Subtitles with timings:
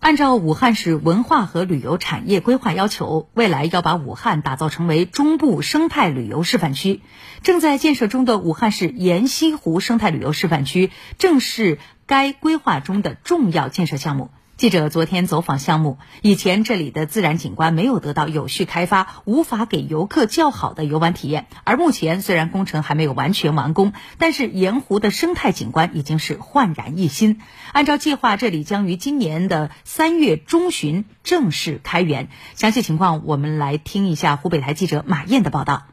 [0.00, 7.02] 按照武汉市文化和旅游产业规划要求，未来要把武汉打造成为中部生态旅游示范区。
[7.42, 14.30] 正在建设中的武汉市沿西湖生态旅游示范区，正是该规划中的重要建设项目。
[14.60, 21.46] 记者昨天走访项目，以前这里的自然景观没有得到有序开发，无法给游客较好的游玩体验。
[21.64, 27.40] 而目前虽然工程还没有完全完工，但是盐湖的生态景观已经是焕然一新。
[27.72, 32.28] 按照计划，这里将于今年的三月中旬正式开园。
[32.54, 35.84] 详细情况，我们来听一下湖北台记者马燕的报道。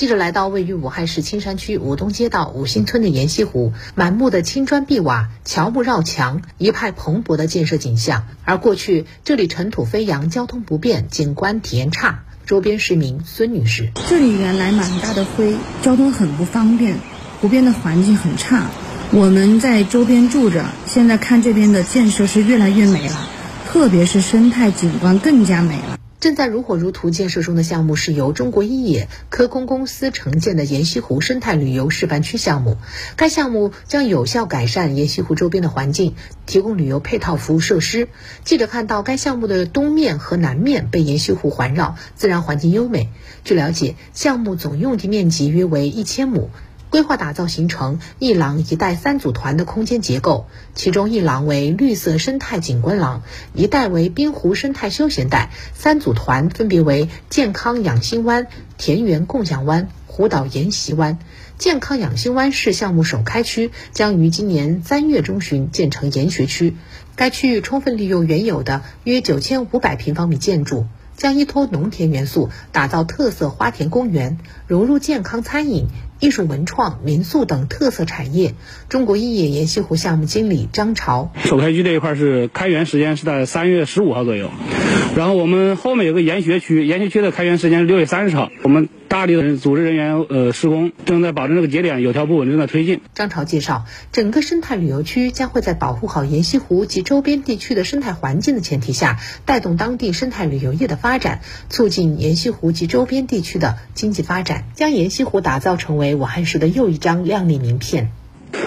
[0.00, 8.24] 记者来到位于武汉市青山区武东街道五星村的沿溪湖，满目的青砖碧瓦、乔木绕墙，一派蓬勃的建设景象。
[8.46, 12.20] 而过去这里尘土飞扬，交通不便，景观体验差。
[12.46, 16.96] 周边市民孙女士：这里原来满大的灰，交通很不方便，
[17.42, 18.70] 湖边的环境很差。
[19.10, 23.28] 我们在周边住着，现在看这边的建设是越来越美了，
[23.66, 25.99] 特别是生态景观更加美了。
[26.20, 32.76] 正在如火如荼建设中的项目是由中国一冶科工公司承建的沿溪湖生态旅游示范区项目。
[33.16, 38.08] 该项目将有效改善沿溪湖周边的环境，提供旅游配套服务设施。
[38.44, 43.08] 记者看到，该项目的东面和南面被沿溪湖环绕，自然环境优美。
[43.42, 46.50] 据了解，项目总用地面积约为一千亩。
[46.90, 53.22] 规划打造形成一廊一带三组团的空间结构，其中一廊为绿色生态景观廊，
[53.54, 61.18] 一带为滨湖生态休闲带，三组团分别为健康养心湾、田园共享湾、湖岛沿袭湾。
[61.58, 66.74] 健康养心湾是项目首开区，将于今年三月中旬建成研学区。
[67.14, 70.86] 该区域充分利用原有的约九千五百平方米建筑。
[71.20, 75.84] 将依托农田元素打造特色花田公园，融入健康餐饮、
[76.18, 78.54] 艺术文创、民宿等特色产业。
[78.88, 84.48] 中国一冶盐溪湖项目经理张朝，首开区这一块是开园时间是在三月十五号左右，
[85.16, 88.50] 然后我们后面有个研学区，研学区的开园时间是六月三十号。
[88.62, 93.00] 我们大力的组织人员呃施工，正在保证这个节点有条不紊正在推进。
[93.14, 108.10] 张朝介绍，整个生态旅游区将会在保护好沿溪湖及周边地区的生态环境的前提下，带动当地生态旅游业的发展，促进沿溪湖及周边地区的经济发展，将沿溪湖打造成为武汉市的又一张亮丽名片。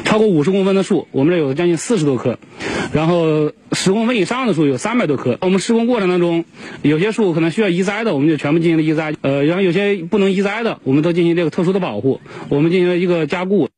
[0.06, 2.38] 超过五十公分的树，我们这有将近四十多棵，
[2.94, 5.38] 然后十公分以上的树有三百多棵。
[5.42, 6.46] 我们施工过程当中，
[6.82, 9.14] 有些树可能需要移栽的，我们就全部进行了移栽。
[9.22, 13.70] 呃，然后有些不能移栽的，我们都进行这个特殊的保护，我们进行了一个加固。